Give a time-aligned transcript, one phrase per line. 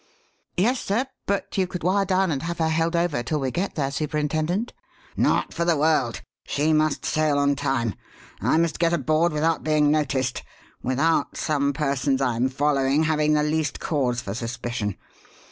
[0.57, 1.05] "Yes, sir.
[1.27, 4.73] But you could wire down and have her held over till we get there, Superintendent."
[5.15, 6.21] "Not for the world!
[6.43, 7.93] She must sail on time;
[8.41, 10.41] I must get aboard without being noticed
[10.81, 14.97] without some persons I'm following having the least cause for suspicion.